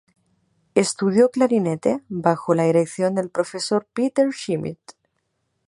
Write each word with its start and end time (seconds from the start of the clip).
Estudió 0.73 1.29
clarinete 1.29 2.01
bajo 2.09 2.55
la 2.55 2.63
dirección 2.63 3.13
del 3.13 3.29
profesor 3.29 3.85
Peter 3.93 4.31
Schmid. 4.33 4.77